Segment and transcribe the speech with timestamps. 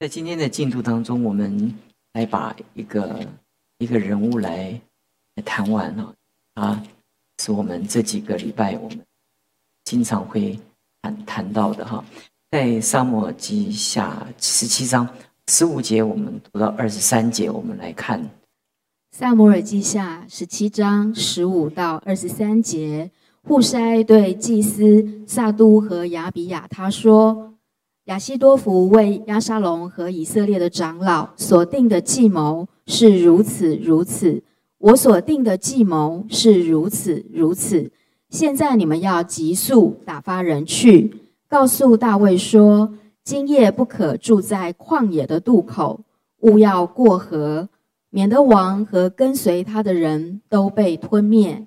[0.00, 1.74] 在今天的进度当中，我们
[2.14, 3.20] 来把一个
[3.76, 4.80] 一个人物来
[5.44, 6.14] 谈完了，
[6.54, 6.82] 啊，
[7.36, 8.98] 是我们这几个礼拜我们
[9.84, 10.58] 经常会
[11.02, 12.02] 谈谈到的哈。
[12.50, 15.06] 在沙漠记下十七章
[15.48, 18.26] 十五节，我们读到二十三节，我们来看
[19.12, 23.10] 萨摩尔记下十七章十五到二十三节。
[23.42, 27.52] 户筛对祭司萨都和亚比亚他说。
[28.10, 34.42] 亚西多福为亚沙龙和以色列的长老所定的计谋是如此如此，
[34.78, 37.92] 我所定的计谋是如此如此。
[38.28, 42.92] 现在你们要急速打发人去，告诉大卫说：
[43.22, 46.00] 今夜不可住在旷野的渡口，
[46.40, 47.68] 勿要过河，
[48.10, 51.64] 免得王和跟随他的人都被吞灭。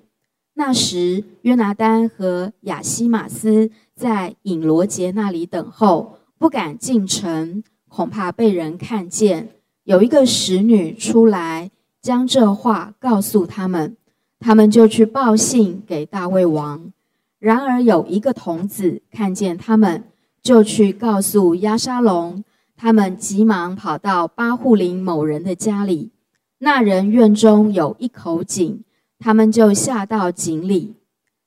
[0.52, 6.18] 那时，约拿丹和亚西马斯在隐罗杰那里等候。
[6.38, 9.50] 不敢进城，恐怕被人看见。
[9.84, 11.70] 有一个使女出来，
[12.00, 13.96] 将这话告诉他们，
[14.40, 16.92] 他们就去报信给大卫王。
[17.38, 20.04] 然而有一个童子看见他们，
[20.42, 22.42] 就去告诉亚沙龙。
[22.76, 26.10] 他们急忙跑到巴户林某人的家里，
[26.58, 28.82] 那人院中有一口井，
[29.18, 30.96] 他们就下到井里。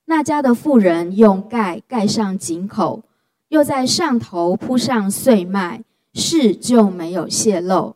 [0.06, 3.04] 那家的妇人用盖盖上井口。
[3.50, 7.96] 又在上头铺上碎麦，事就没有泄露。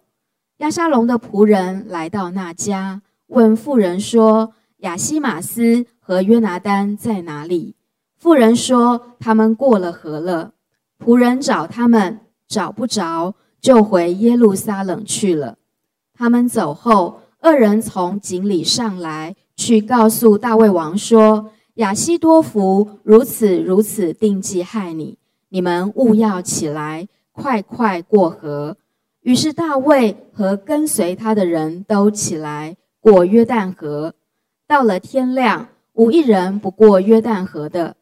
[0.58, 7.76] 亚沙龙的仆人来到那家，问妇人说：“亚西马斯和约拿丹在哪里？”
[8.18, 10.54] 妇人说：“他们过了河了。”
[11.04, 15.58] 仆人找他们，找不着，就回耶路撒冷去了。
[16.14, 25.18] 他们走后，二人从井里上来，去告诉大卫王说：“亚西多福如此如此定计害你。”
[25.54, 28.78] 你们勿要起来，快快过河。
[29.20, 34.14] 于是大卫和跟随他的人都起来过约旦河。
[34.66, 37.98] 到了天亮，无一人不过约旦河的。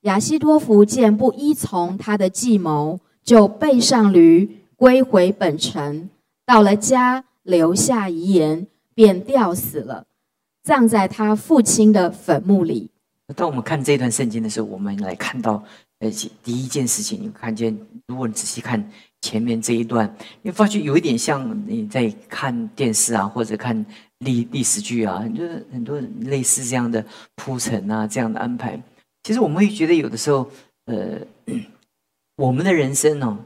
[0.00, 6.08] 亚西多福见不依从他的计谋，就背上驴归回本城。
[6.46, 10.06] 到了家，留下遗言，便吊死了，
[10.62, 12.90] 葬在他父亲的坟墓里。
[13.36, 15.62] 当我们看这段圣经的时候，我们来看到。
[16.42, 17.76] 第一件事情，你看见，
[18.06, 23.84] 如果你仔细看前面这一段，你发觉有一点像你在看电视啊，或者看
[24.18, 27.04] 历历史剧啊，就是很多类似这样的
[27.36, 28.80] 铺陈啊，这样的安排。
[29.22, 30.50] 其实我们会觉得，有的时候，
[30.86, 31.20] 呃，
[32.36, 33.38] 我们的人生呢，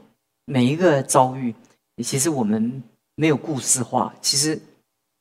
[0.45, 1.53] 每一个遭遇，
[2.03, 2.83] 其实我们
[3.15, 4.13] 没有故事化。
[4.21, 4.59] 其实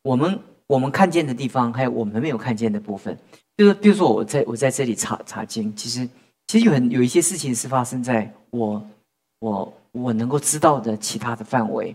[0.02, 3.16] 我们我们看见的地方，还有我们没有看见的部分，
[3.56, 6.08] 就是比如说我在我在这里查查经，其实。
[6.48, 8.84] 其实有很有一些事情是发生在我
[9.38, 11.94] 我我能够知道的其他的范围。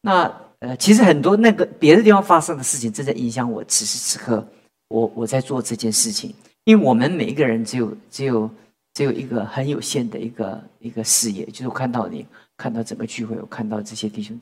[0.00, 4.46] 那呃，其实很多那个别的地方发生的事情，正在影响我此时此刻
[4.88, 6.34] 我我在做这件事情。
[6.64, 8.50] 因为我们每一个人只有只有
[8.94, 12.26] 只有一个很有限的一个一个视野，就是看到你
[12.56, 14.38] 看到整个聚会，我看到这些弟兄。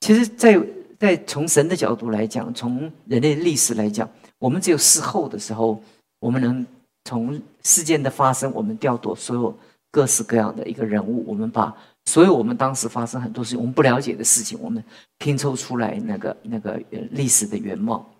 [0.00, 0.60] 其实，在
[0.98, 5.82] 在从神的角度来讲，从人类历史来讲，我们只有事后的时候，
[6.20, 6.66] 我们能。
[7.04, 9.54] 从事件的发生，我们调度所有
[9.90, 11.74] 各式各样的一个人物，我们把
[12.06, 14.82] 所有我们当时发生很多事情我们不了解的事情，我们
[15.18, 18.10] 拼凑出来那个那个历史的原貌。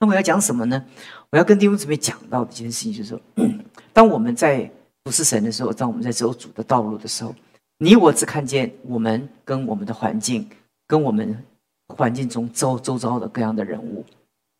[0.00, 0.84] 那我要讲什么呢？
[1.30, 3.20] 我要跟弟兄姊妹讲到的一件事情，就是说，
[3.92, 4.70] 当我们在
[5.02, 7.34] 不是神的时候，当我们在走主的道路的时候，
[7.78, 10.48] 你我只看见我们跟我们的环境，
[10.86, 11.44] 跟我们
[11.88, 14.04] 环境中周周遭的各样的人物，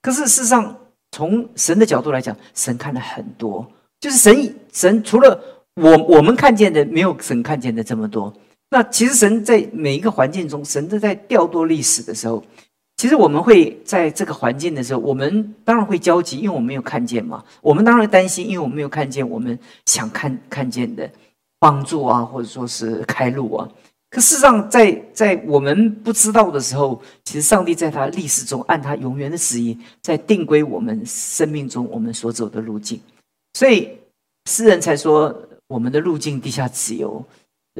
[0.03, 0.77] 可是事实上。
[1.11, 3.67] 从神的角度来讲，神看了很多，
[4.01, 5.41] 就是神神除了
[5.75, 8.33] 我我们看见的，没有神看见的这么多。
[8.71, 12.45] 那其实神在每一个环境中，神都在调度历史的时候，
[12.99, 17.43] 其实我们会在这个环境的时候，我们当然会焦急，因为我们没有看见嘛。
[17.63, 21.11] 我们当然担心，因为我们没有看见我们想看看见的
[21.59, 23.69] 帮助啊，或者说是开路啊。
[24.11, 32.99] 可事实上，在在我们不知道的时候，其实上帝在他历史中按他永远的旨意，在定规我们生命中我们所走的路径。
[33.53, 33.99] 所以
[34.49, 35.35] 诗人才说
[35.67, 37.23] 我们的路径地下自由。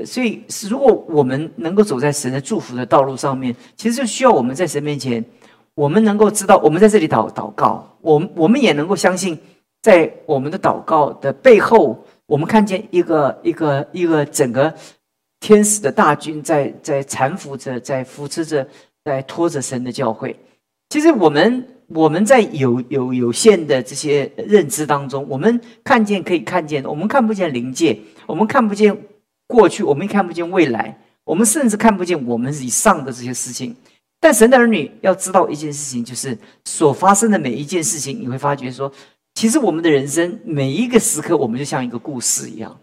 [0.05, 5.25] 所以如果我们能够走在神的祝福的道路上面，其实就需要我们在神面前，
[5.75, 9.39] 我们能够知道，我们在这里祷祷告，我们我们也能够相信，
[9.81, 14.75] 在我们的祷告的背后，我们看见一个一个一个整个。
[15.41, 18.67] 天使的大军在在搀扶着，在扶持着，
[19.05, 20.35] 在拖着神的教会。
[20.91, 28.97] 其实我们我们在有有有限的这些认知当中，我们看见可以看见，我们看不见灵界，我们看不见
[29.47, 33.77] 过去，我们看不见未来，我们甚至看不见我们以上的这些事情。
[34.21, 38.91] 但神的儿女要知道一件事情，就是所发生的每一件事情，你会发觉说，
[39.35, 42.77] 其实我们的人生每一个时刻，我们就像一个故事一样。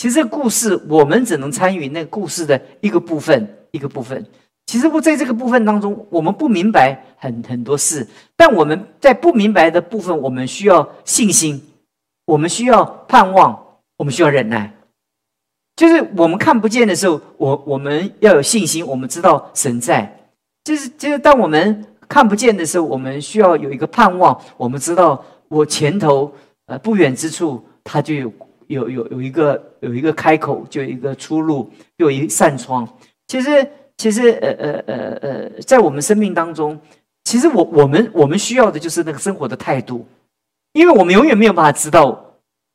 [0.00, 4.24] 其实这个故事，我们只能参与那个故事的一个部分，一个部分。
[4.64, 11.62] 其实我在这个部分当中，我们不明白很很多事，但我们在不明白的部分，我们需要信心，
[12.24, 13.62] 我们需要盼望，
[13.98, 14.74] 我们需要忍耐。
[15.76, 20.30] 就是我们看不见的时候，我我们要有信心，我们知道神在。
[20.64, 26.32] 就是就是当我们看不见的时候，我们需要有一个盼望，我们知道我前头
[26.68, 28.32] 呃不远之处，它就有
[28.70, 32.88] 有有有一个有一个开口，就有一个出路，有一扇窗。
[33.26, 33.66] 其实。
[34.00, 36.80] 其实，呃呃呃呃，在我们生命当中，
[37.24, 40.06] 其实我我们我们需要的就是那个生活的态度，
[40.72, 42.18] 因为我们永远没有办法知道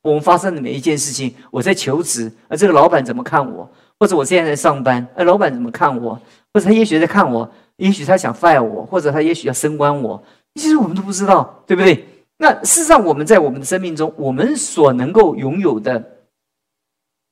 [0.04, 1.34] 我们发生的每一件事情。
[1.50, 3.68] 我在求职，而这个老板怎么看我？
[3.98, 6.14] 或者我现在在上班，而老板怎么看我？
[6.54, 10.22] 或者他也许在看我，也许他想 fire 我，或者他也许要升官我。
[10.54, 12.06] 其实我们都不知道，对不对？
[12.38, 16.18] 那事实上，我们在我们的生命中，我们所能够拥有的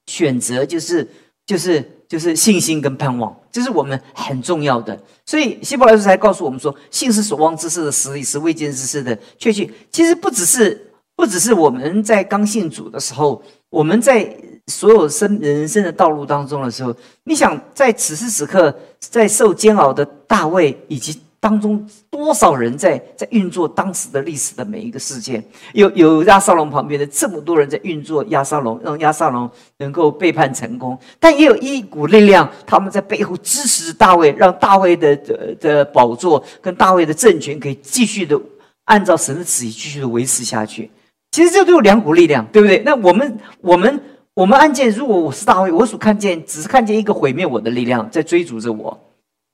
[0.06, 1.08] 选择，就是
[1.46, 1.90] 就是。
[2.06, 4.96] 就是信心跟盼望，这是我们很重要的。
[5.26, 9.72] 所以希伯来书才告诉我们说，信是所望之事的实力，是未见之事的确据。
[9.90, 14.36] 其实不只是不只是我们在刚信主的时候，我们在
[14.68, 21.20] 所有生人生的道路当中的时候，你想在此时此刻，在受煎熬的大卫以及。
[21.44, 25.44] 当中多少人在在运作当时的历史的每一个事件？
[25.74, 30.98] 有有亚沙龙旁边的这么多人在运作亚沙龙，让亚沙龙能够背叛成功。
[31.20, 38.40] 但也有一股力量，他们在背后支持大卫，让大卫的的的宝座跟大卫的政权可以继续的
[38.84, 40.90] 按照神的旨意继续的维持下去。
[41.32, 42.82] 其实这都有两股力量，对不对？
[42.86, 44.00] 那我们我们
[44.32, 48.98] 我们案件，如果我是大卫，我所看见只是看见一个毁灭我的力量在追逐着我。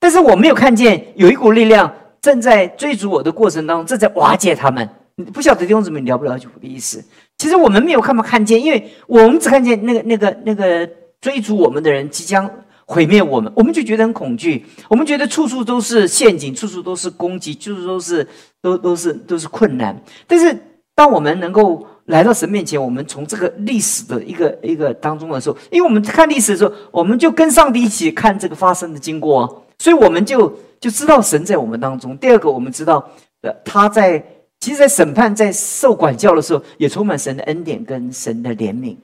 [0.00, 4.88] 但是我没有看见有一股力量正在追逐我的过程当中，正在瓦解他们。
[5.34, 7.04] 不晓得弟兄姊妹了不了解我的意思？
[7.36, 10.88] 其实我们没有看不看见，因为我们只看见那个、那个、那个
[11.20, 12.50] 追逐我们的人即将
[12.86, 14.64] 毁灭我们，我们就觉得很恐惧。
[14.88, 18.26] 我们觉得处处都是陷阱，处处都是攻击，处处都是
[18.62, 19.94] 都都是都是困难。
[20.26, 20.56] 但是
[20.94, 29.66] 当我们能够来到神面前，我们从这个历史的一个一个当中的时候，因为我们看历史的时候，我们就跟上帝一起看这个发生的经过。
[29.80, 32.14] 所以我们就就知道神在我们当中。
[32.18, 33.10] 第二个，我们知道，
[33.40, 34.22] 呃，他在
[34.60, 38.94] 其实，在审判、在受管教的时候，也充满神的恩典跟神的怜悯。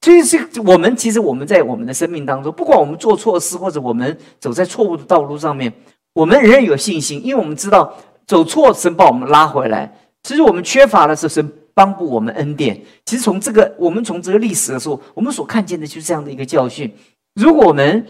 [0.00, 0.36] 所以，是
[0.66, 5.72] 我们其实我们在我们的生命当中，不管我们做错事，或者我们走在错误的道路上面，
[6.14, 7.96] 我们仍然有信心，因为我们知道
[8.26, 9.96] 走错，神把我们拉回来。
[10.24, 12.82] 其实我们缺乏的是神帮助我们恩典。
[13.04, 16.92] 其实从这个，我们从这个历史的时候，我们所看见的就是这样的一个教训。
[17.34, 18.04] 如果我们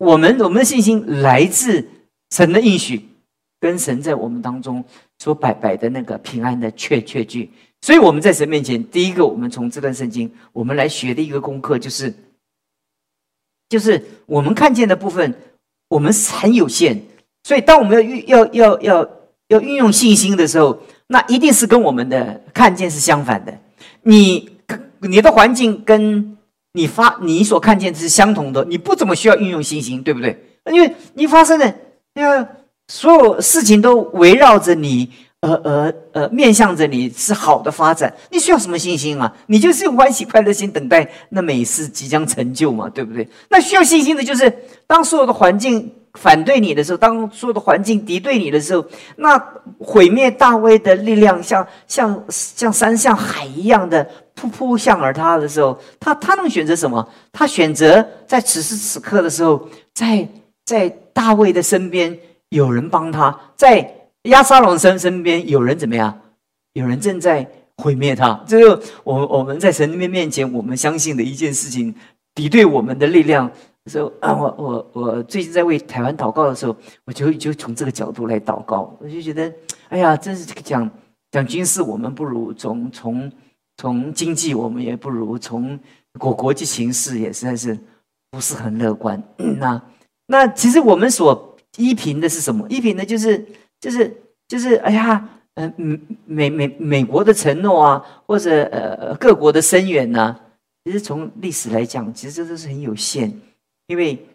[0.00, 1.86] 我们我们的信心来自
[2.30, 3.02] 神的应许，
[3.60, 4.82] 跟神在我们当中
[5.18, 7.50] 所摆摆的那个平安的确确据。
[7.82, 12.14] 所以我们在神面前，第一个，我们从这段圣经，我们来学的一个功课，就是，
[13.68, 15.34] 就是我们看见的部分，
[15.88, 17.02] 我们是很有限。
[17.44, 19.10] 所以当我们要运要要要
[19.48, 23.58] 要运用信心的时候，那一定是跟我们的看见是相反的。
[24.00, 24.48] 你
[25.00, 26.38] 你的环境跟。
[26.72, 30.38] 你发你所看见是相同的，你不怎么需要运用信心，对不对？
[30.72, 31.74] 因为你发生的，
[32.14, 32.46] 那
[32.88, 39.32] 所有事情都围绕着你，呃呃呃，面向着你是好的发展，你需要什么信心啊？
[39.46, 43.28] 你就是用欢喜快乐心等待那美事即将成就嘛，对不对？
[43.48, 44.52] 那需要信心的就是，
[44.86, 48.84] 当所有的环境反对你的时候，当所有的环境敌对你的时候，
[49.16, 49.38] 那
[49.78, 54.08] 毁灭大卫的力量像像像山像海一样的。
[54.32, 57.06] 扑扑向而他的时候，他他能选择什么？
[57.30, 60.26] 他选择在此时此刻的时候，在
[60.64, 66.18] 在大卫的身边有人帮他，在亚沙龙身身边有人怎么样？
[66.72, 68.42] 有人正在毁灭他。
[68.46, 71.94] 这就我我们在神面面前，我们相信的一件事情，
[72.34, 73.50] 敌对我们的力量。
[73.86, 79.52] 时候啊，我我我最近在为台湾祷告的时候，我就就从这个角度来祷告，我就觉得，
[79.88, 80.90] 哎呀，真是讲
[81.30, 83.32] 讲军事，我们不如从从。
[83.76, 85.80] 从经济，我们也不如从
[86.18, 87.74] 国国际形势也实在是
[88.30, 89.22] 不是很乐观。
[89.56, 89.80] 那
[90.26, 92.66] 那其实我们所依凭的是什么？
[92.68, 93.42] 依凭的就是
[93.80, 94.14] 就是
[94.46, 100.38] 就是哎呀，嗯美美美国的承诺啊，或者呃各国的声援呐。
[100.84, 103.32] 其实从历史来讲，其实这都是很有限。
[103.90, 104.26] 因为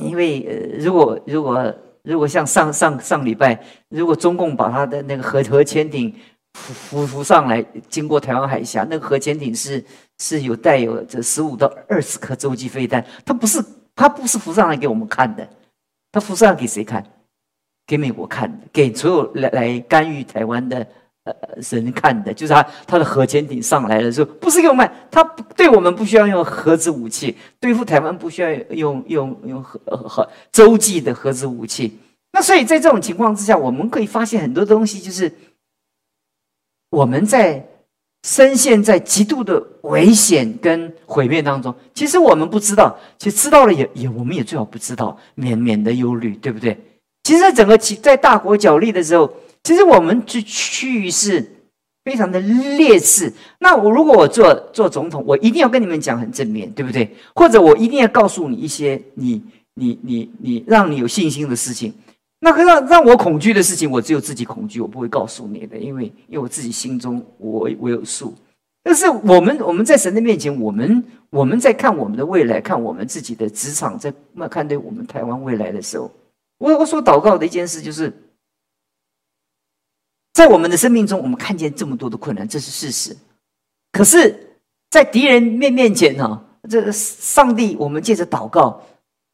[0.00, 6.12] 因为呃，如果如果如果像上上上礼拜，如果中共把他的那个核核潜艇。
[6.54, 9.82] 浮浮上来，经过台湾海峡，那个核潜艇是
[10.18, 13.64] 是有带有这十五到二十颗洲际飞弹，它不是
[13.94, 15.48] 它不是浮上来给我们看的，
[16.12, 17.02] 它浮上来给谁看？
[17.86, 20.86] 给美国看的，给所有来来干预台湾的
[21.24, 21.34] 呃
[21.70, 25.22] 人看的，就是他他的核潜艇上来的时候，不是给我们，他
[25.56, 31.98] 对我们不需要用核子武器，对付台湾不需要用用用核核洲际的核子武器。
[32.32, 35.30] 那所以在这种情况之下，我们可以发现很多东西，就是
[36.90, 37.68] 我们在
[38.26, 41.74] 深陷在极度的危险跟毁灭当中。
[41.94, 46.76] 其实我们不知道，其实知道了也也，我们也最好不知道，免免得忧虑，对不对？
[47.24, 49.32] 其实，整个其在大国角力的时候，
[49.64, 51.44] 其实我们这区域是
[52.04, 53.32] 非常的劣势。
[53.60, 57.14] 那我如果我做做总统，我一定要跟你们讲很正面，对不对？
[57.34, 59.42] 或者我一定要告诉你一些你
[59.74, 61.92] 你你你让你有信心的事情。
[62.40, 68.34] 那个让让我恐惧的事情，我只有自己恐惧，我不会告诉你的，因为因为我自己心中我我有数。
[68.82, 76.10] 但是我们我们在神的面前，我们我们在看我们的未来，看我们自己的职场，在那看对我们台湾未来的时候，
[76.58, 78.12] 我我所祷告的一件事，就是
[80.32, 83.16] 在我们的生命中，我们看见这么多的困难，这是事实。
[83.92, 84.58] 可是，
[84.90, 88.82] 在敌人面面前呢，这个上帝，我们借着祷告，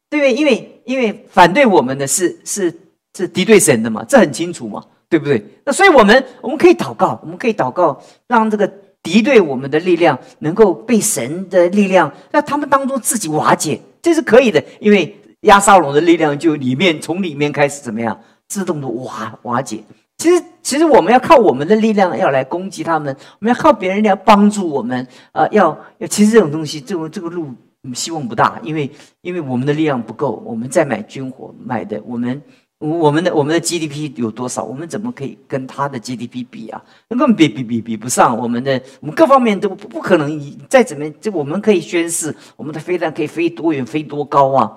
[0.09, 0.33] 对不对？
[0.33, 2.73] 因为因为反对我们的是是。
[3.17, 4.05] 是敌对神的嘛？
[4.07, 5.43] 这很清楚嘛，对不对？
[5.65, 14.63] 那所以我们我们可以祷告，我们可以祷告，让这个敌对我们的力量能够被神的力量，让他们当中自己瓦解，这是可以的。
[14.79, 19.83] 因为亚沙龙的力量就里面从里面开始怎么样，自动的瓦瓦解。
[20.19, 25.47] 其实其实我们要靠我们的力量要来攻击他们，我们要靠别人来帮助我们啊！
[25.51, 27.47] 要要，其实这种东西，这种这个路
[27.95, 32.39] 希望不大，因为因为我们的力量不够，我们再买军火买的我们。
[32.81, 34.63] 我们的我们的 GDP 有多少？
[34.63, 36.81] 我们怎么可以跟他的 GDP 比啊？
[37.09, 38.37] 根本比比比比不上。
[38.37, 40.57] 我们的我们各方面都不不可能。
[40.69, 44.71] 再怎么，就我们可以宣誓，我们的飞弹可以飞多远、飞多高啊？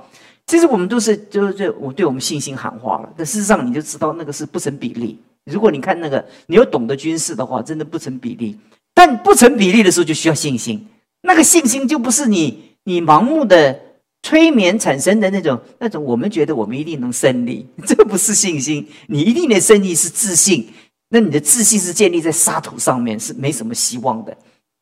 [0.49, 3.09] 其实我们都是就是我对我们信心喊话了。
[3.17, 5.17] 但事实上，你就知道那个是不成比例。
[5.45, 8.59] 如果你看那个，你要懂得军事的话，真的不成比例。
[8.95, 10.87] 但不成比例的时候，就需要信心。
[11.23, 13.79] 那个信心就不是你你盲目的。
[14.25, 18.87] 催眠产生的那种、那种，我们觉得我们一定能胜利， 这不是信心。
[19.09, 20.65] 你一定的胜利是自信，
[21.09, 24.33] 那你的自信是建立在沙土上面，是没什么希望的。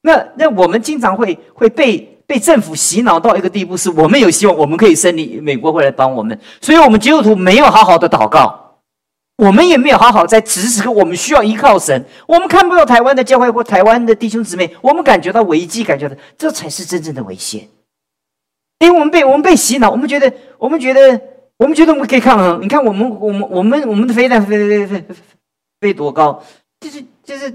[0.03, 6.39] 那那我们经常会会被被政府洗脑到一个地步，是我们有希望，我们可以胜利，美国会来帮我们。
[6.61, 8.70] 所以，我们基督徒没有好好的祷告，
[9.41, 12.05] 我们也没有好好在此时此刻，我们需要依靠神。
[12.29, 17.67] 我们看不到台湾的教会或台湾的弟兄姊妹，我们感觉到危机，感觉到这才是真正的危险。
[18.81, 21.19] 因为我们被我们被洗脑，我们觉得我们觉得
[21.57, 22.61] 我们觉得我们可以抗衡。
[22.61, 25.05] 你看我们我们我们我们的飞弹飞飞飞飞
[25.81, 26.43] 飞多高？
[26.79, 27.51] 就是就是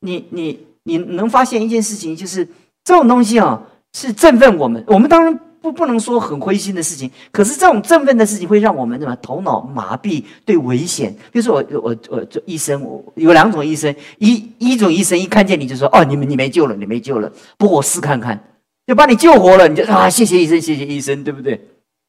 [0.00, 2.46] 你你你能发现一件事情，就是
[2.84, 3.60] 这种东西啊
[3.94, 4.84] 是振奋我们。
[4.86, 11.12] 我们当然不不能说很灰心的事情，可是这种振奋的事情会让我们什么头脑麻痹，对危险。
[11.32, 18.40] 比如说我我我做医生，我有两种医生，一一种医生一看见你就说哦，你们你没救了，你没救了，不过我试看看。
[18.86, 21.60] 就把你救活了，你就啊，谢谢医生，谢谢医生，对不对？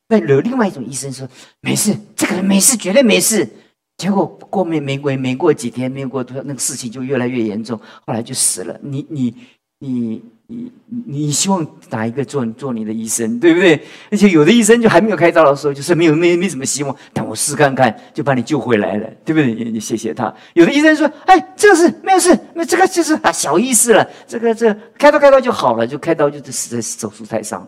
[0.09, 1.27] 那有另外一种医生说
[1.61, 3.49] 没事，这个人没事，绝对没事。
[3.97, 8.79] 结果过没没过没过几天，没过多那个事情就越来越严重，后来就死了。
[8.83, 9.33] 你你
[9.79, 10.21] 你。
[10.49, 10.71] 你
[11.05, 13.81] 你希望哪一个做做你的医生，对不对？
[14.09, 19.69] 而且有的医生就还没有开刀的时候，就是没有没没什么希望，但我试看看，就把你救回来了，对不对？
[19.69, 20.33] 你谢谢他。
[20.53, 27.67] 有的医生说：“哎，这个是没有事，那这个就是啊小意思了，这个这开刀开刀就好了，就开刀就死在手术台上。”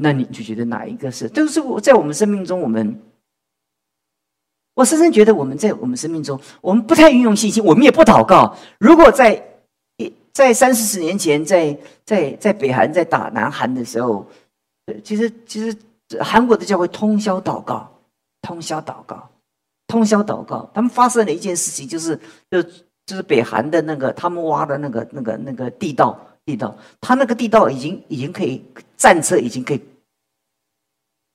[0.00, 1.28] 那你就觉得哪一个是？
[1.28, 3.00] 都是我在我们生命中，我们
[4.74, 8.56] 我深深觉得我们在我们生命中，我们不太运用信心，我们也不祷告。
[8.78, 9.55] 如果在
[10.36, 11.74] 在三四十年前，在
[12.04, 14.26] 在在北韩在打南韩的时候，
[14.84, 15.74] 呃其实其实
[16.20, 17.90] 韩国的教会通宵祷告，
[18.42, 19.30] 通宵祷告，
[19.86, 20.70] 通宵祷告。
[20.74, 22.14] 他们发生了一件事情，就是
[22.50, 22.62] 就
[23.06, 28.62] 就是北韩的那个他们挖的那个那个那个地道地道，他那个地道已经已经可以
[28.94, 29.80] 战车已经可以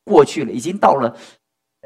[0.06, 1.18] 过去了，已经到了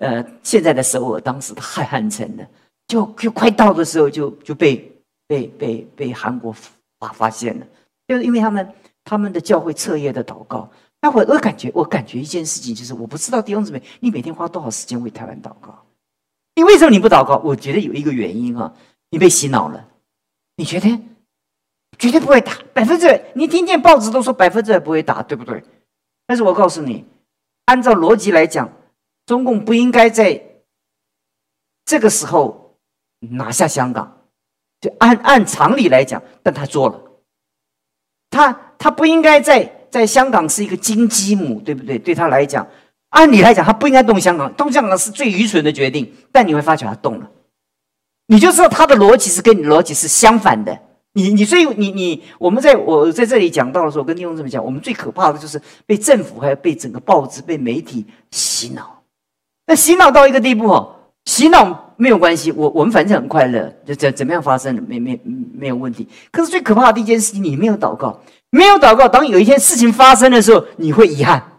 [0.02, 2.46] 呃现在的首尔，当时的汉汉城了，
[2.90, 4.92] 就就快到的时候就就被
[5.30, 6.54] 被被被韩国。
[7.00, 7.68] 啊，发现了，
[8.08, 8.74] 就是因为他们
[9.04, 10.70] 他们的教会彻夜的祷告。
[11.02, 15.86] 那会我感觉，我感觉一件事情就是，我不知道弟兄姊妹，你每天花多少时间为台湾祷告？
[16.56, 17.38] 你为什么你不祷告？
[17.44, 18.74] 我觉得有一个原因啊，
[19.12, 19.88] 你被洗脑了。
[20.56, 20.88] 你觉得
[22.00, 23.22] 绝对不会打，百分之百。
[23.36, 25.64] 你听见报纸都说百分之百不会打，对不对？
[26.26, 27.06] 但是我告诉你，
[27.66, 28.72] 按照逻辑来讲，
[29.26, 30.42] 中共不应该在
[31.84, 32.78] 这个时候
[33.20, 34.15] 拿下香港。
[35.00, 37.02] 按按常理来讲，但他做了，
[38.30, 41.98] 他他不应该在在香港是一个金鸡母，对不对？
[41.98, 42.68] 对他来讲，
[43.10, 46.12] 按理来讲，他不应该动香港，动香港是最愚蠢的决定。
[46.32, 47.30] 但你会发觉他动了，
[48.28, 50.78] 你就知道他的逻辑是跟你逻辑是相反的。
[51.14, 59.02] 你你所以你你我们在我在这里讲到的时候，跟弟兄这么讲，我们最可怕的就是被政府还有被整个报纸、被媒体洗脑。
[59.66, 65.20] 那洗脑到一个地步哦，洗脑没有关系，我我们反正很快乐，就怎怎么样发生没没
[65.54, 66.08] 没有问题。
[66.32, 71.52] 可是最可怕的一件事情，你没有祷告，没有祷告，当有一天事情发生的时候，你会遗憾。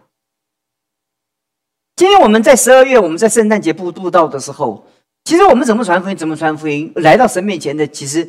[1.96, 4.86] 今天我们在十二月，我们在圣诞节布布道的时候，
[5.24, 8.28] 其实我们怎么传福音，怎么传福音，来到神面前的，其实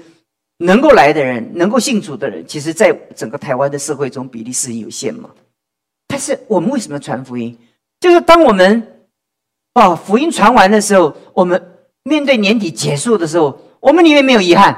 [0.60, 5.30] 能够来的人，能够信主的人，其实在整个台湾的社会中比例是有限嘛。
[6.08, 7.58] 但是我们为什么传福音？
[8.00, 9.06] 就是当我们
[9.74, 11.62] 把福音传完的时候，我们
[12.08, 14.76] 面对年底结束的时候，我们里面没有遗憾，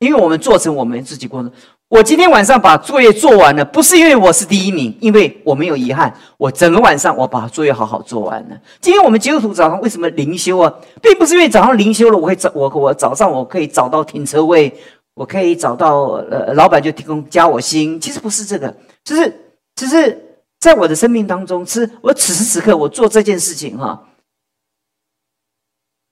[0.00, 1.50] 因为我们做成我们自己过程。
[1.88, 6.12] 我今天晚上把作业做完了，不是因为我是第一名，因为我没有遗憾。
[6.36, 8.60] 我整个晚上我把作业好好做完了。
[8.80, 10.70] 今天我们基督徒早上为什么灵修啊？
[11.00, 14.70] 并不是因为早上灵修了，我会早我我早上我可以找到停车位，
[15.14, 17.98] 我可以找到呃老板就提供加我薪。
[17.98, 19.32] 其实不是这个，就是
[19.76, 23.98] 只是在我的生命当中，是我此时此刻我做这件事情哈。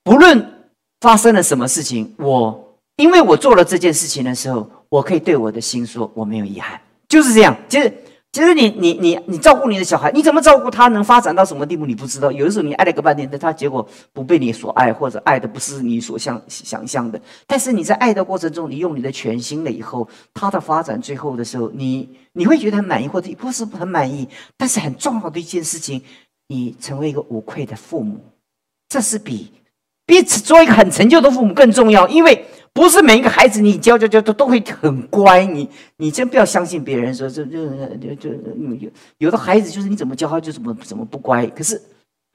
[0.06, 0.70] 不论
[1.00, 4.70] 发生了什么事情，我因为我做了这件事情的时候。
[4.88, 7.54] 我可以对我的心说，我没有遗憾，就是这样。
[7.68, 7.92] 其实，
[8.30, 12.30] 其实你你你你照顾你的小孩，你怎么照顾他能发展到什么地步，你不知道。
[12.30, 17.20] 有的时候你爱了个半天，但他结果不被你所爱，或者爱的不是你所想想象的。
[17.48, 24.28] 但是你在爱的过程中，你用你的全心了以后，他的发展最后的时候，你你会觉得很满意，或者不是很满意。
[24.56, 26.00] 但是很重要的一件事情，
[26.46, 28.20] 你成为一个无愧的父母，
[28.88, 29.50] 这是比
[30.06, 32.46] 比做一个很成就的父母更重要，因为。
[32.76, 37.56] 不是每一个孩子你教教教都都会很乖，你你真不要相信别人说这这
[37.96, 41.80] 就就有有的孩子就是你怎么教他就怎么怎么不乖，可是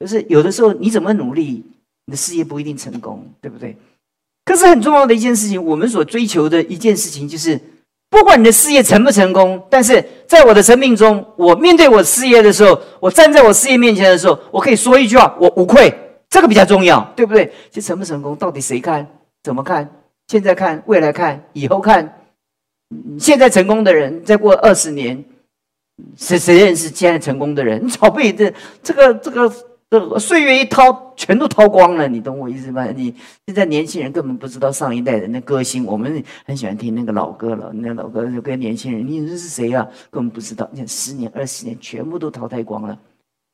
[0.00, 1.64] 可是有的时候你怎么努力，
[2.06, 3.76] 你的事业不一定成功，对不对？
[4.44, 7.60] 可是很重要的一件事情，我们所追求的一件事情就是，
[8.10, 15.94] 不管你的事业成不成功，但是在我的生命中，我面对我事业的时候，我站在我事业面前的时候，我可以说一句话，我无愧，
[16.32, 17.52] 这个比较重要，对不对？
[17.70, 19.06] 其实成不成功，到底谁看，
[19.42, 19.86] 怎么看？
[20.28, 22.20] 现在看，未来看，以后看，
[23.18, 25.22] 现在成功的人，再过二十年，
[26.16, 27.84] 谁谁认识现在成功的人？
[27.84, 28.50] 你 早被这
[28.82, 29.52] 这个这个
[29.90, 32.08] 这个岁月一掏，全都掏光了。
[32.08, 32.86] 你懂我意思吗？
[32.96, 33.14] 你
[33.44, 37.70] 现在年轻人根本不知道上一代人的歌星，我们很喜欢听那个老歌了。
[37.74, 39.86] 那老歌就跟年轻人，你认识谁啊？
[40.10, 40.66] 根本不知道。
[40.72, 42.98] 你看十年、二十年，全部都淘汰光了。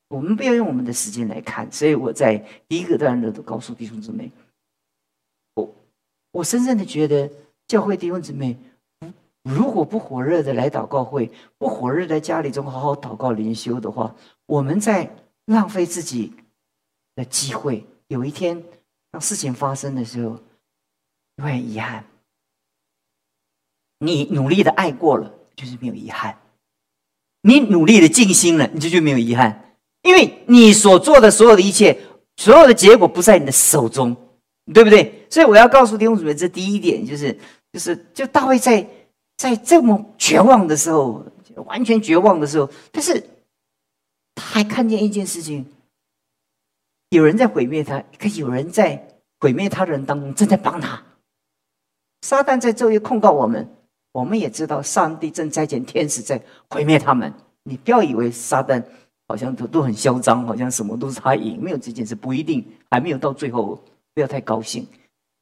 [0.09, 1.71] 我们不要用我们的时间来看。
[1.71, 4.29] 所以我在第一个段落都告诉弟兄姊妹。
[5.55, 5.75] 我
[6.31, 7.31] 我深深的觉得，
[7.67, 8.57] 教会弟兄姊妹，
[9.43, 16.33] 如果不火热的来祷告会，不火热在家里中好好祷告灵修的话，我们在浪费自己
[17.15, 17.85] 的机会。
[18.07, 18.63] 有一天，
[19.11, 20.39] 当事情发生的时候，
[21.37, 22.03] 会很遗憾。
[23.99, 26.33] 你努力的爱过了，就是没有遗憾；
[27.41, 29.68] 你努力的尽心了，你就就没有遗憾，
[30.01, 31.97] 因为你所做的所有的一切，
[32.37, 34.15] 所有的结果不在你的手中。
[34.71, 35.25] 对不对？
[35.31, 37.35] 所以我要告诉弟兄姊妹，这第一点就是，
[37.73, 38.87] 就是，就大卫在
[39.35, 41.25] 在这么绝望的时候，
[41.65, 43.19] 完全绝望的时候，但是
[44.35, 45.65] 他还看见一件事情：
[47.09, 49.07] 有人在毁灭他，可有人在
[49.39, 51.03] 毁灭他的人当中正在帮他。
[52.21, 53.67] 撒旦在昼夜控告我们，
[54.11, 57.33] 我们也知道上帝正差遣天使在毁灭他们。
[57.63, 58.83] 你不要以为撒旦
[59.29, 63.81] 好像都都很嚣张，好像什么都是他赢，没有这件事，不一定，还没有到最后。
[64.11, 64.85] 不要太高兴，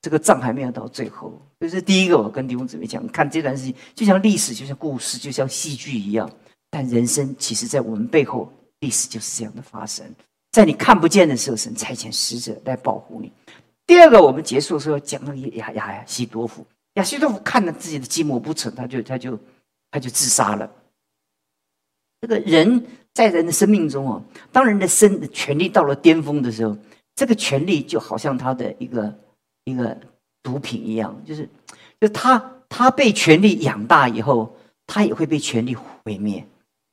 [0.02, 1.42] 这个仗还没有到最后。
[1.62, 6.30] 就是第一个，我跟弟兄姊妹讲，看这段事情，就像历史，就像故事，就像戏剧一样。
[6.70, 10.06] 但人生其实，在我们背后，历史就是这样的发生。
[10.52, 13.32] 在你看不见的时候，神差遣使者来保护你。
[13.88, 16.64] 第二个，我们结束的时候讲了亚亚亚西多夫，
[16.96, 19.40] 亚西多夫看了自己的计谋不成，他就他就
[19.90, 20.70] 他就自杀了。
[22.22, 22.86] 这个人
[23.18, 26.78] 在人的生命中哦，当人的生权力到了巅峰的时候。
[27.20, 29.12] 这个权力就好像他的一个
[29.66, 29.98] 一个
[30.44, 31.50] 毒品一样，就是，
[32.00, 36.46] 就他他被权力养大以后，他也会被权力毁灭。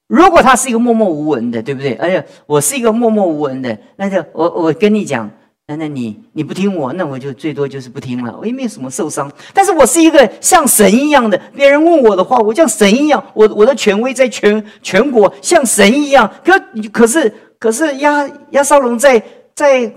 [0.09, 1.93] 如果他是一个默默无闻的，对不对？
[1.97, 5.31] 而且我是一个默默无闻的，那就我我跟你讲，
[5.67, 9.31] 那那你你不听我，那我就最多就是不听了，我也没有什么受伤。
[9.53, 16.31] 但是我是一个像神一样的，别人问我的话，我像神一样，我我的权威在全全国像神一样。
[16.45, 16.53] 可
[16.93, 19.23] 可是可是亚亚沙龙在
[19.55, 19.93] 在。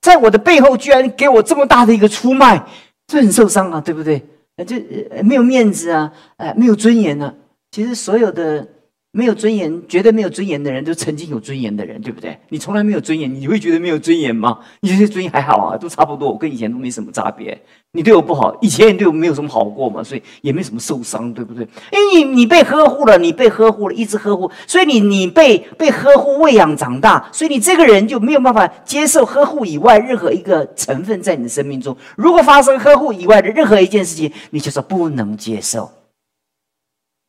[0.00, 2.64] 在我的背后，居然给我这么大的一个出卖，
[3.08, 4.22] 这很受伤啊，对不对？
[4.64, 4.76] 就
[5.24, 7.34] 没有面子啊，哎，没有尊严啊。
[7.72, 8.64] 其实所有的
[9.10, 12.38] 没有尊严，绝对没有尊严的人，都曾经有尊严的人，对不对？
[12.50, 14.58] 你从来没有尊严，你会觉得没有尊严吗？
[14.80, 17.58] 你觉得尊严还好啊，都差不多，我跟以前都没什么差别。
[17.92, 21.66] 你对我不好，以前也对我没有什么好过嘛，所以也没什么受伤，对不对？
[21.90, 31.96] 因为你你被呵护了，你被呵护了，一直呵护，所以你你被被呵护喂养长大，所以你这个人就没有办法接受呵护以外任何一个成分在你的生命中。
[32.14, 35.90] 如果发生呵护以外的任何一件事情，你就说不能接受。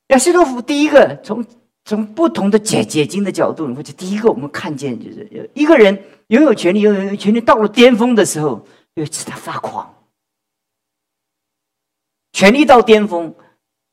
[0.09, 1.43] 亚西多夫第一个从。
[1.85, 8.63] 从不同的解解经的角度，你会第一个我们看见就是一个人拥有权利，拥有权利到了巅峰的时候，
[8.95, 9.91] 就使他发狂。
[12.31, 13.33] 权力到巅峰，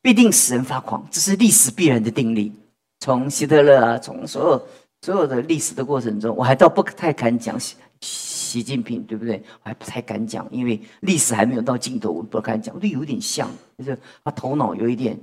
[0.02, 2.52] 必定使人发狂，这是历史必然的定律。
[3.00, 4.68] 从希特勒啊，从所有
[5.00, 9.42] 所有的历史的过程中，我还倒不太敢讲习习近平，对不对？
[9.62, 12.74] 我还不太敢讲，因为历史还没有到尽头，我不敢讲。
[12.74, 15.18] 我都有点像，就是他头脑有一点。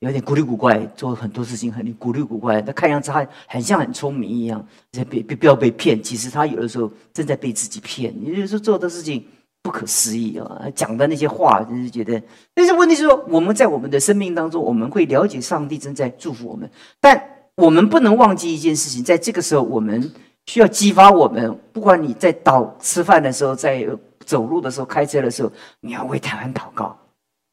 [0.00, 2.62] 有点古里古怪，做很多事情很古里古怪。
[2.62, 4.64] 他看样子他很像很聪明一样，
[5.10, 6.00] 别别不要被骗。
[6.00, 8.14] 其实他有的时候正在被自己骗。
[8.22, 9.24] 也就是说，做的事情
[9.60, 12.22] 不可思议啊，讲的那些话，就是觉得。
[12.54, 17.20] 但是问题是说，我们在我们的生命当中，我们会了解上帝正在祝福我们，但
[17.56, 20.12] 我们不能忘记一件事情，在这个时候，我们
[20.46, 21.58] 需要激发我们。
[21.72, 23.84] 不管你在祷吃饭的时候，在
[24.24, 26.96] 走路的时候，开车的时候，你要为台湾祷告。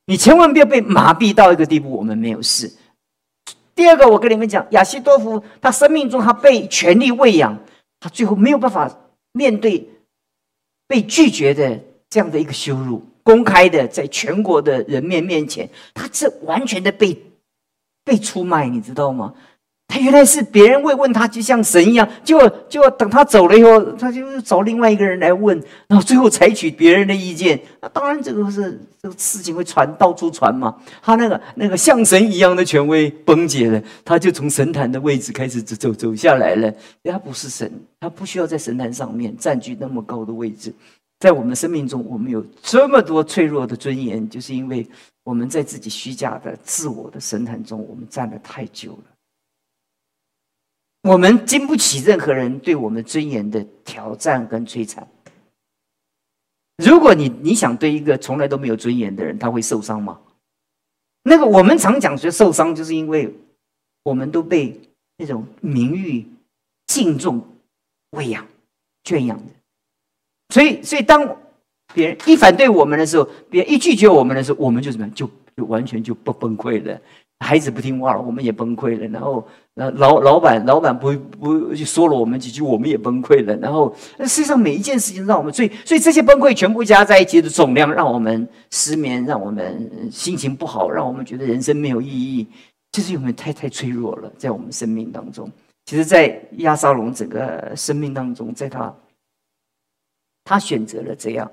[0.07, 2.71] 你千万不要被麻痹到一个地步，我们没有事。
[3.73, 7.57] 第二个，我跟你们讲，亚西多夫他生命中他被权力喂养，
[7.99, 8.89] 他最后没有办法
[9.33, 9.89] 面对
[10.87, 17.19] 被拒绝的这样的一个羞辱，公开的在全国的人面面前，他是完全的被
[18.03, 19.33] 被出卖，你知道吗？
[19.87, 27.57] 他原来是别人会问他，就像神一样，就就等他走了以后，他就找另外一个人来问，然后最后采取别人的意见。
[27.81, 30.75] 那当然，这个是这个事情会传到处传嘛。
[31.01, 36.73] 他那个那个像神一样的权威崩解了，他就从神坛的位置开始走走走下来了。
[37.03, 40.73] 他不是神，他不需要在神坛上面占据那么高的位置。
[41.19, 44.85] 在我们生命中，我们有这么多脆弱的尊严，就是因为
[45.23, 49.14] 我们在自己虚假的自我的神坛中，我们站得太久了。
[51.05, 55.07] 我们经不起任何人对我们尊严的挑战跟摧残。
[56.83, 60.19] 如果你你想对一个从来都没有尊严的人，他会受伤吗？
[61.21, 63.31] 那个我们常讲说受伤，就是因为
[64.01, 64.81] 我们都被
[65.17, 66.25] 那种名誉、
[66.87, 67.39] 敬重
[68.17, 68.43] 喂养、
[69.03, 69.43] 圈养的。
[70.49, 71.37] 所以，所以当
[71.93, 75.15] 别人一反对我们的时候，别人一拒绝我们的时候，我们就怎么样？
[75.15, 76.99] 就就完全就不崩溃了。
[77.39, 79.05] 孩子不听话了，我们也崩溃了。
[79.07, 79.45] 然后，
[79.75, 83.55] 呃，老老板老板不不说了我们几句，我们也崩溃了。
[83.57, 92.47] 然后，实际上每一件事情让我们，所以所以这些崩溃全部加在一起的总量，让我们失眠，让我们心情不好，让我们觉得人生没有意义。
[92.93, 95.51] 其实我们太太脆弱了，在我们生命当中。
[95.85, 98.95] 其实，在亚沙龙整个生命当中，在他
[100.45, 101.51] 他选择了这样。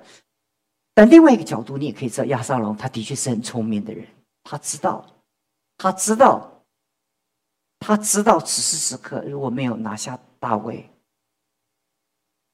[0.95, 4.07] 但另外一个角度，你也可以知道，亚沙龙他的确是很聪明的人，
[4.45, 5.05] 他知道。
[5.83, 6.63] 他知道，
[7.81, 10.89] 他知道此时此刻如果没有拿下大卫，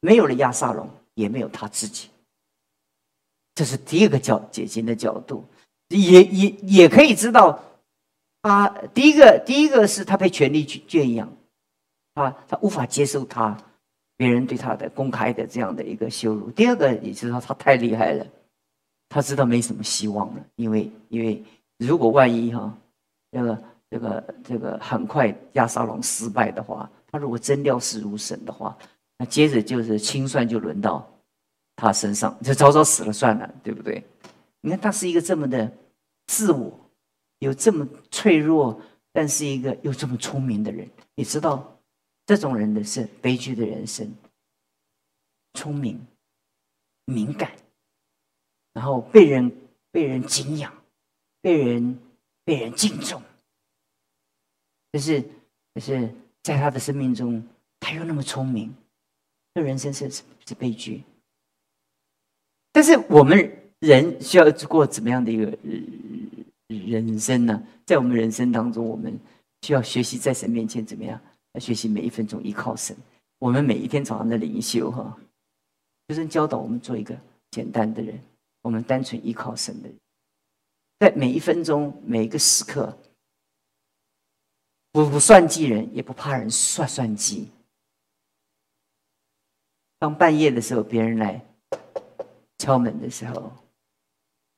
[0.01, 2.09] 没有了亚萨龙，也没有他自己。
[3.55, 5.45] 这是第二个角解经的角度，
[5.89, 7.63] 也也也可以知道，
[8.41, 11.31] 他第一个第一个是他被权力去圈养，
[12.15, 13.55] 他他无法接受他
[14.17, 16.51] 别人对他的公开的这样的一个羞辱。
[16.51, 18.27] 第二个也知道他太厉害了，
[19.11, 21.45] 他知道没什么希望了，因为因为
[21.77, 22.75] 如果万一哈。
[23.31, 28.77] 这个这个这个很快亚沙龙失败的话，他如果真料事如神的话，
[29.19, 31.07] 那接着就是清算就轮到
[31.77, 34.03] 他身上，就早早死了算了，对不对？
[34.61, 35.71] 你看他是一个这么的
[36.27, 36.73] 自我，
[37.41, 38.81] 有这么脆弱，
[39.13, 40.89] 但是一个又这么聪明的人。
[41.15, 41.79] 你知道
[42.27, 44.11] 这种人的是悲剧的人生，
[45.55, 46.01] 聪明、
[47.05, 47.53] 敏感，
[48.73, 49.53] 然后被人
[49.91, 50.73] 被人敬仰，
[51.43, 51.99] 被人。
[52.49, 53.21] 被人敬重，
[54.91, 55.21] 可是，
[55.75, 56.09] 可是
[56.43, 57.47] 在他的生命中，
[57.79, 58.75] 他又那么聪明，
[59.53, 61.03] 这人生是是悲剧。
[62.73, 65.59] 但是我们人需要过怎么样的一个
[66.69, 67.63] 人生呢？
[67.85, 69.15] 在我们人生当中，我们
[69.61, 71.21] 需要学习在神面前怎么样？
[71.53, 72.97] 要学习每一分钟依靠神。
[73.41, 75.15] 我们每一天早上的灵修，哈，
[76.09, 77.15] 就是教导我们做一个
[77.51, 78.19] 简单的人，
[78.63, 79.99] 我们单纯依靠神的人。
[80.99, 82.97] 在每一分钟、每一个时刻，
[84.91, 87.51] 不不算计人，也不怕人算算计。
[89.99, 91.45] 当半夜的时候，别人来
[92.59, 93.53] 敲门的时候，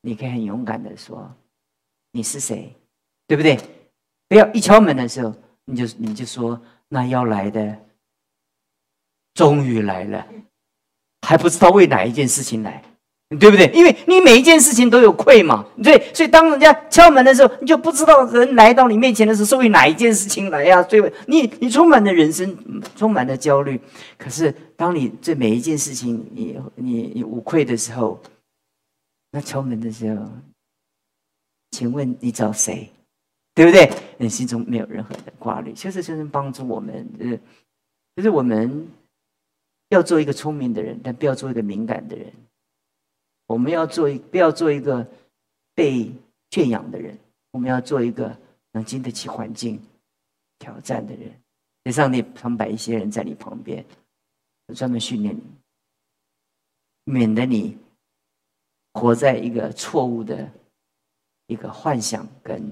[0.01, 1.31] 你可以很勇敢的说
[2.11, 2.75] ：“你是谁？”
[3.27, 3.57] 对不对？
[4.27, 5.33] 不要一敲门的时候，
[5.65, 7.87] 你就你就说那要来的，
[9.33, 10.27] 终于来了，
[11.21, 12.83] 还不知道为哪一件事情来。
[13.39, 13.71] 对不对？
[13.73, 20.83] 因为你每一件事情都有愧嘛，对，所以当人家敲门的时候，你就不知道人来到你面前的时候是为哪一件事情来呀？
[20.83, 22.57] 所以你你充满了人生，
[22.95, 23.79] 充满了焦虑。
[24.17, 28.21] 可是当你这每一件事情你你你无愧的时候，
[29.31, 30.29] 那敲门的时候，
[31.71, 32.91] 请问你找谁？
[33.53, 33.89] 对不对？
[34.17, 37.37] 你心中没有任何的挂虑，就是就是帮助我们，呃，
[38.15, 38.87] 就是我们
[39.89, 42.25] 要做一个聪明的人，但不要做一个敏感的人。
[43.51, 45.05] 我们要做一，不要做一个
[45.75, 46.09] 被
[46.51, 47.17] 圈养的人。
[47.51, 48.35] 我们要做一个
[48.71, 49.77] 能经得起环境
[50.57, 51.29] 挑战的人。
[51.83, 53.85] 天上帝常摆一些人在你旁边，
[54.73, 55.43] 专门训练你，
[57.03, 57.77] 免得你
[58.93, 60.49] 活在一个错误的
[61.47, 62.63] 一个幻想跟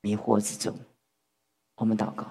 [0.00, 0.76] 迷惑之中。
[1.76, 2.26] 我们祷告，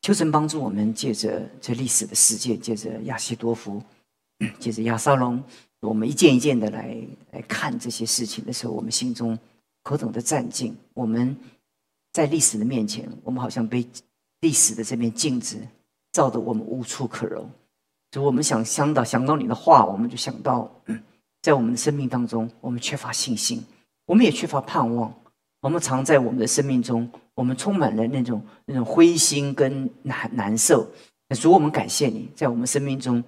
[0.00, 3.82] 求神帮助我们，借着这历史的事件，借着亚西多夫，
[4.58, 5.42] 借着亚沙龙。
[5.80, 6.96] 我们一件一件的来
[7.32, 9.38] 来看这些事情的时候，我们心中
[9.84, 10.72] 何等的战兢！
[10.94, 11.36] 我们
[12.12, 13.86] 在历史的面前，我们好像被
[14.40, 15.58] 历史的这面镜子
[16.12, 17.48] 照得我们无处可容。
[18.10, 20.70] 就我们想想到想到你的话，我们就想到，
[21.42, 23.62] 在我们的生命当中，我们缺乏信心，
[24.06, 25.12] 我们也缺乏盼望。
[25.60, 30.86] 我们常在我们的生命中，我们充满了那种那种灰心跟难难受。
[31.30, 33.22] 主，我们感谢你在我们生命中。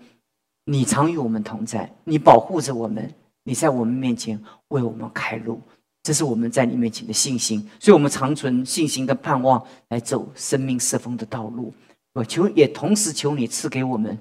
[0.70, 3.10] 你常与我们同在，你保护着我们，
[3.42, 5.62] 你在我们面前为我们开路，
[6.02, 7.66] 这是我们在你面前的信心。
[7.80, 11.72] 所以，我们长存信心跟盼望来走生命设风的道路。
[12.12, 14.18] 我求也同时求你赐给我们，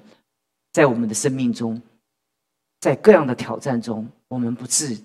[0.72, 1.78] 在我们的生命中，
[2.80, 4.98] 在各样的挑战中，我们不致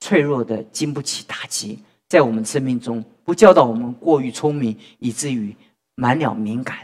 [0.00, 1.76] 脆弱的经不起打击；
[2.08, 5.54] 在我们生命中，不教导我们过于聪明，以至于
[5.96, 6.78] 满了敏感。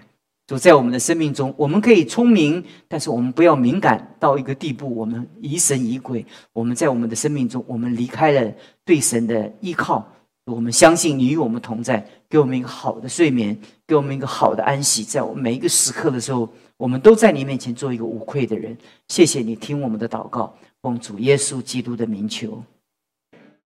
[0.46, 6.24] 就在我们的生命中，我们可以聪明，但是我们不要敏感到一个地步，我们疑神疑鬼。
[6.52, 8.52] 我们在我们的生命中，我们离开了
[8.85, 10.07] 对神的依靠。
[10.44, 15.02] 我们相信你与我们同在，给我们一个好的睡眠，给我们一个好的安息。
[15.02, 18.76] 在我们每一个时刻的时候，我们都在你面前做一个无愧的人。
[19.09, 22.62] 谢谢你听我们的祷告，奉主耶稣基督的名求。